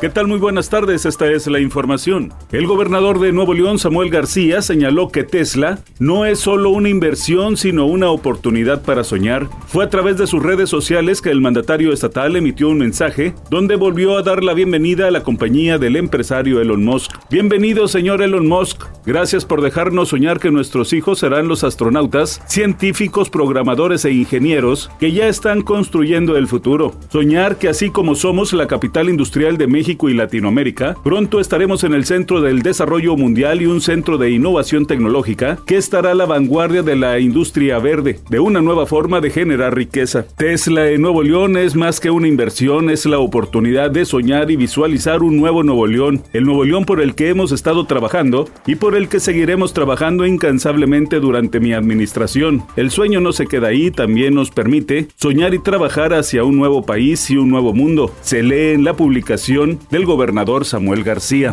¿Qué 0.00 0.08
tal? 0.08 0.28
Muy 0.28 0.38
buenas 0.38 0.70
tardes, 0.70 1.06
esta 1.06 1.28
es 1.28 1.48
la 1.48 1.58
información. 1.58 2.32
El 2.52 2.68
gobernador 2.68 3.18
de 3.18 3.32
Nuevo 3.32 3.52
León, 3.52 3.80
Samuel 3.80 4.10
García, 4.10 4.62
señaló 4.62 5.08
que 5.08 5.24
Tesla 5.24 5.80
no 5.98 6.24
es 6.24 6.38
solo 6.38 6.70
una 6.70 6.88
inversión, 6.88 7.56
sino 7.56 7.84
una 7.84 8.08
oportunidad 8.10 8.82
para 8.82 9.02
soñar. 9.02 9.48
Fue 9.66 9.84
a 9.84 9.90
través 9.90 10.16
de 10.16 10.28
sus 10.28 10.40
redes 10.40 10.70
sociales 10.70 11.20
que 11.20 11.30
el 11.30 11.40
mandatario 11.40 11.92
estatal 11.92 12.36
emitió 12.36 12.68
un 12.68 12.78
mensaje 12.78 13.34
donde 13.50 13.74
volvió 13.74 14.16
a 14.16 14.22
dar 14.22 14.44
la 14.44 14.54
bienvenida 14.54 15.08
a 15.08 15.10
la 15.10 15.24
compañía 15.24 15.78
del 15.78 15.96
empresario 15.96 16.60
Elon 16.60 16.84
Musk. 16.84 17.16
Bienvenido, 17.28 17.88
señor 17.88 18.22
Elon 18.22 18.46
Musk. 18.46 18.84
Gracias 19.04 19.44
por 19.44 19.62
dejarnos 19.62 20.10
soñar 20.10 20.38
que 20.38 20.52
nuestros 20.52 20.92
hijos 20.92 21.18
serán 21.18 21.48
los 21.48 21.64
astronautas, 21.64 22.40
científicos, 22.46 23.30
programadores 23.30 24.04
e 24.04 24.12
ingenieros 24.12 24.92
que 25.00 25.10
ya 25.10 25.26
están 25.26 25.62
construyendo 25.62 26.36
el 26.36 26.46
futuro. 26.46 26.94
Soñar 27.10 27.56
que 27.56 27.68
así 27.68 27.90
como 27.90 28.14
somos 28.14 28.52
la 28.52 28.68
capital 28.68 29.08
industrial 29.08 29.58
de 29.58 29.66
México, 29.66 29.87
y 29.88 30.14
Latinoamérica, 30.14 30.96
pronto 31.02 31.40
estaremos 31.40 31.82
en 31.82 31.94
el 31.94 32.04
centro 32.04 32.42
del 32.42 32.60
desarrollo 32.60 33.16
mundial 33.16 33.62
y 33.62 33.66
un 33.66 33.80
centro 33.80 34.18
de 34.18 34.30
innovación 34.30 34.84
tecnológica 34.84 35.58
que 35.66 35.78
estará 35.78 36.10
a 36.10 36.14
la 36.14 36.26
vanguardia 36.26 36.82
de 36.82 36.94
la 36.94 37.18
industria 37.18 37.78
verde, 37.78 38.20
de 38.28 38.38
una 38.38 38.60
nueva 38.60 38.84
forma 38.84 39.22
de 39.22 39.30
generar 39.30 39.74
riqueza. 39.74 40.26
Tesla 40.36 40.90
en 40.90 41.00
Nuevo 41.00 41.22
León 41.22 41.56
es 41.56 41.74
más 41.74 42.00
que 42.00 42.10
una 42.10 42.28
inversión, 42.28 42.90
es 42.90 43.06
la 43.06 43.18
oportunidad 43.18 43.90
de 43.90 44.04
soñar 44.04 44.50
y 44.50 44.56
visualizar 44.56 45.22
un 45.22 45.38
nuevo 45.38 45.62
Nuevo 45.62 45.86
León, 45.86 46.22
el 46.34 46.44
Nuevo 46.44 46.64
León 46.64 46.84
por 46.84 47.00
el 47.00 47.14
que 47.14 47.30
hemos 47.30 47.50
estado 47.50 47.86
trabajando 47.86 48.46
y 48.66 48.74
por 48.74 48.94
el 48.94 49.08
que 49.08 49.20
seguiremos 49.20 49.72
trabajando 49.72 50.26
incansablemente 50.26 51.18
durante 51.18 51.60
mi 51.60 51.72
administración. 51.72 52.62
El 52.76 52.90
sueño 52.90 53.20
no 53.20 53.32
se 53.32 53.46
queda 53.46 53.68
ahí, 53.68 53.90
también 53.90 54.34
nos 54.34 54.50
permite 54.50 55.08
soñar 55.16 55.54
y 55.54 55.58
trabajar 55.58 56.12
hacia 56.12 56.44
un 56.44 56.58
nuevo 56.58 56.84
país 56.84 57.30
y 57.30 57.38
un 57.38 57.48
nuevo 57.48 57.72
mundo. 57.72 58.12
Se 58.20 58.42
lee 58.42 58.74
en 58.74 58.84
la 58.84 58.94
publicación 58.94 59.77
del 59.90 60.04
gobernador 60.04 60.64
Samuel 60.64 61.04
García. 61.04 61.50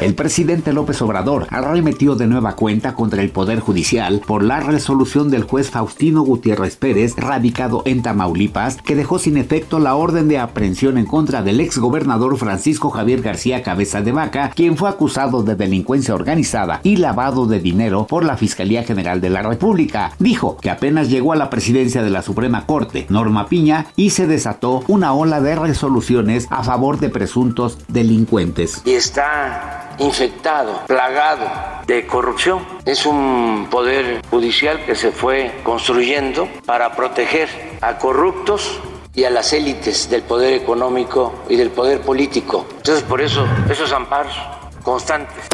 El 0.00 0.16
presidente 0.16 0.72
López 0.72 1.00
Obrador 1.02 1.46
arremetió 1.50 2.16
de 2.16 2.26
nueva 2.26 2.56
cuenta 2.56 2.94
contra 2.94 3.22
el 3.22 3.30
Poder 3.30 3.60
Judicial 3.60 4.20
por 4.26 4.42
la 4.42 4.58
resolución 4.58 5.30
del 5.30 5.44
juez 5.44 5.70
Faustino 5.70 6.22
Gutiérrez 6.22 6.76
Pérez, 6.76 7.14
radicado 7.16 7.82
en 7.86 8.02
Tamaulipas, 8.02 8.82
que 8.82 8.96
dejó 8.96 9.20
sin 9.20 9.36
efecto 9.36 9.78
la 9.78 9.94
orden 9.94 10.26
de 10.26 10.38
aprehensión 10.38 10.98
en 10.98 11.06
contra 11.06 11.42
del 11.42 11.60
exgobernador 11.60 12.36
Francisco 12.36 12.90
Javier 12.90 13.22
García 13.22 13.62
Cabeza 13.62 14.02
de 14.02 14.10
Vaca, 14.10 14.50
quien 14.54 14.76
fue 14.76 14.88
acusado 14.88 15.44
de 15.44 15.54
delincuencia 15.54 16.14
organizada 16.14 16.80
y 16.82 16.96
lavado 16.96 17.46
de 17.46 17.60
dinero 17.60 18.06
por 18.08 18.24
la 18.24 18.36
Fiscalía 18.36 18.82
General 18.82 19.20
de 19.20 19.30
la 19.30 19.42
República. 19.42 20.12
Dijo 20.18 20.56
que 20.60 20.70
apenas 20.70 21.08
llegó 21.08 21.32
a 21.32 21.36
la 21.36 21.50
presidencia 21.50 22.02
de 22.02 22.10
la 22.10 22.22
Suprema 22.22 22.66
Corte, 22.66 23.06
Norma 23.08 23.46
Piña, 23.46 23.86
y 23.94 24.10
se 24.10 24.26
desató 24.26 24.82
una 24.88 25.14
ola 25.14 25.40
de 25.40 25.54
resoluciones 25.54 26.48
a 26.50 26.64
favor 26.64 26.98
de 26.98 27.10
presuntos 27.10 27.63
delincuentes. 27.88 28.82
Y 28.84 28.94
está 28.94 29.94
infectado, 29.98 30.82
plagado 30.86 31.46
de 31.86 32.06
corrupción. 32.06 32.66
Es 32.84 33.06
un 33.06 33.68
poder 33.70 34.22
judicial 34.30 34.84
que 34.84 34.94
se 34.94 35.12
fue 35.12 35.60
construyendo 35.62 36.48
para 36.66 36.94
proteger 36.94 37.48
a 37.80 37.98
corruptos 37.98 38.80
y 39.14 39.24
a 39.24 39.30
las 39.30 39.52
élites 39.52 40.10
del 40.10 40.22
poder 40.22 40.54
económico 40.54 41.44
y 41.48 41.56
del 41.56 41.70
poder 41.70 42.00
político. 42.00 42.66
Entonces, 42.76 43.04
por 43.04 43.20
eso, 43.20 43.46
esos 43.70 43.92
amparos 43.92 44.34
constantes. 44.82 45.44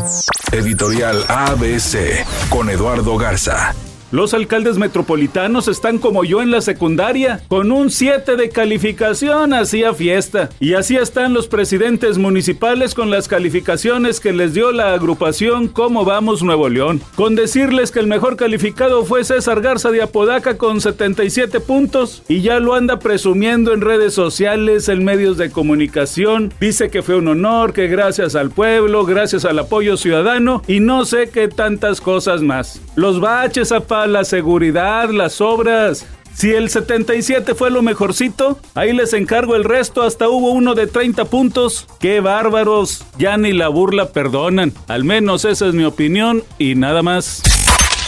Editorial 0.50 1.24
ABC 1.28 2.24
con 2.48 2.70
Eduardo 2.70 3.16
Garza. 3.16 3.74
Los 4.12 4.34
alcaldes 4.34 4.76
metropolitanos 4.76 5.68
están 5.68 5.98
como 5.98 6.24
yo 6.24 6.42
en 6.42 6.50
la 6.50 6.60
secundaria, 6.60 7.42
con 7.46 7.70
un 7.70 7.90
7 7.90 8.34
de 8.34 8.48
calificación 8.48 9.54
hacía 9.54 9.94
fiesta. 9.94 10.50
Y 10.58 10.74
así 10.74 10.96
están 10.96 11.32
los 11.32 11.46
presidentes 11.46 12.18
municipales 12.18 12.96
con 12.96 13.10
las 13.10 13.28
calificaciones 13.28 14.18
que 14.18 14.32
les 14.32 14.52
dio 14.52 14.72
la 14.72 14.94
agrupación 14.94 15.68
Cómo 15.68 16.04
Vamos 16.04 16.42
Nuevo 16.42 16.68
León. 16.68 17.00
Con 17.14 17.36
decirles 17.36 17.92
que 17.92 18.00
el 18.00 18.08
mejor 18.08 18.36
calificado 18.36 19.04
fue 19.04 19.22
César 19.22 19.60
Garza 19.60 19.92
de 19.92 20.02
Apodaca 20.02 20.58
con 20.58 20.80
77 20.80 21.60
puntos 21.60 22.24
y 22.26 22.40
ya 22.40 22.58
lo 22.58 22.74
anda 22.74 22.98
presumiendo 22.98 23.72
en 23.72 23.80
redes 23.80 24.12
sociales, 24.12 24.88
en 24.88 25.04
medios 25.04 25.36
de 25.36 25.52
comunicación. 25.52 26.52
Dice 26.60 26.90
que 26.90 27.02
fue 27.02 27.14
un 27.14 27.28
honor, 27.28 27.72
que 27.72 27.86
gracias 27.86 28.34
al 28.34 28.50
pueblo, 28.50 29.04
gracias 29.04 29.44
al 29.44 29.60
apoyo 29.60 29.96
ciudadano 29.96 30.62
y 30.66 30.80
no 30.80 31.04
sé 31.04 31.30
qué 31.30 31.46
tantas 31.46 32.00
cosas 32.00 32.42
más. 32.42 32.80
Los 32.96 33.20
baches, 33.20 33.70
la 34.06 34.24
seguridad, 34.24 35.10
las 35.10 35.40
obras. 35.40 36.06
Si 36.34 36.52
el 36.52 36.70
77 36.70 37.54
fue 37.54 37.70
lo 37.70 37.82
mejorcito, 37.82 38.58
ahí 38.74 38.92
les 38.92 39.12
encargo 39.12 39.56
el 39.56 39.64
resto, 39.64 40.02
hasta 40.02 40.28
hubo 40.28 40.52
uno 40.52 40.74
de 40.74 40.86
30 40.86 41.26
puntos. 41.26 41.86
¡Qué 41.98 42.20
bárbaros! 42.20 43.04
Ya 43.18 43.36
ni 43.36 43.52
la 43.52 43.68
burla 43.68 44.10
perdonan. 44.10 44.72
Al 44.88 45.04
menos 45.04 45.44
esa 45.44 45.66
es 45.66 45.74
mi 45.74 45.84
opinión 45.84 46.42
y 46.58 46.76
nada 46.76 47.02
más. 47.02 47.59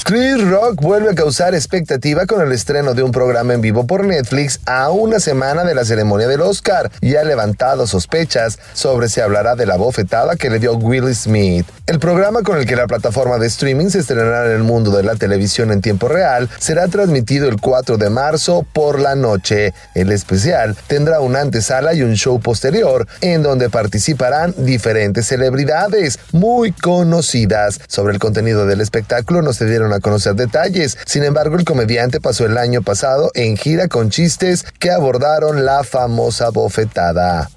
Chris 0.04 0.42
Rock 0.48 0.80
vuelve 0.80 1.10
a 1.10 1.14
causar 1.14 1.54
expectativa 1.54 2.26
con 2.26 2.40
el 2.44 2.50
estreno 2.50 2.92
de 2.92 3.04
un 3.04 3.12
programa 3.12 3.54
en 3.54 3.60
vivo 3.60 3.86
por 3.86 4.04
Netflix 4.04 4.58
a 4.66 4.90
una 4.90 5.20
semana 5.20 5.62
de 5.62 5.76
la 5.76 5.84
ceremonia 5.84 6.26
del 6.26 6.40
Oscar 6.40 6.90
y 7.00 7.14
ha 7.14 7.22
levantado 7.22 7.86
sospechas 7.86 8.58
sobre 8.72 9.08
si 9.08 9.20
hablará 9.20 9.54
de 9.54 9.64
la 9.64 9.76
bofetada 9.76 10.34
que 10.34 10.50
le 10.50 10.58
dio 10.58 10.74
Will 10.74 11.14
Smith. 11.14 11.66
El 11.86 12.00
programa 12.00 12.42
con 12.42 12.58
el 12.58 12.66
que 12.66 12.74
la 12.74 12.88
plataforma 12.88 13.38
de 13.38 13.46
streaming 13.46 13.90
se 13.90 14.00
estrenará 14.00 14.46
en 14.46 14.52
el 14.52 14.64
mundo 14.64 14.90
de 14.90 15.04
la 15.04 15.14
televisión 15.14 15.70
en 15.70 15.80
tiempo 15.80 16.08
real 16.08 16.48
será 16.58 16.88
transmitido 16.88 17.48
el 17.48 17.60
4 17.60 17.96
de 17.96 18.10
marzo 18.10 18.66
por 18.72 18.98
la 18.98 19.14
noche. 19.14 19.72
El 19.94 20.10
especial 20.10 20.76
tendrá 20.88 21.20
una 21.20 21.40
antesala 21.40 21.94
y 21.94 22.02
un 22.02 22.14
show 22.14 22.40
posterior 22.40 23.06
en 23.20 23.42
donde 23.42 23.70
participarán 23.70 24.54
diferentes 24.58 25.26
celebridades 25.26 26.18
muy 26.32 26.72
conocidas. 26.72 27.80
Sobre 27.86 28.14
el 28.14 28.18
contenido 28.18 28.66
del 28.66 28.80
espectáculo 28.80 29.42
no 29.42 29.52
se 29.52 29.66
dieron 29.92 29.94
a 29.94 30.00
conocer 30.00 30.34
detalles. 30.34 30.98
Sin 31.06 31.24
embargo, 31.24 31.56
el 31.56 31.64
comediante 31.64 32.20
pasó 32.20 32.46
el 32.46 32.58
año 32.58 32.82
pasado 32.82 33.30
en 33.34 33.56
gira 33.56 33.88
con 33.88 34.10
chistes 34.10 34.64
que 34.78 34.90
abordaron 34.90 35.64
la 35.64 35.84
famosa 35.84 36.50
bofetada. 36.50 37.50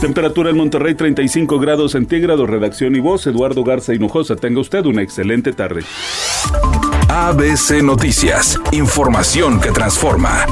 Temperatura 0.00 0.50
en 0.50 0.56
Monterrey 0.56 0.94
35 0.94 1.58
grados 1.58 1.92
centígrados, 1.92 2.48
redacción 2.48 2.94
y 2.94 3.00
voz 3.00 3.26
Eduardo 3.26 3.64
Garza 3.64 3.94
Hinojosa. 3.94 4.36
Tenga 4.36 4.60
usted 4.60 4.84
una 4.84 5.02
excelente 5.02 5.52
tarde. 5.52 5.82
ABC 7.08 7.82
Noticias, 7.82 8.58
información 8.72 9.60
que 9.60 9.70
transforma. 9.70 10.46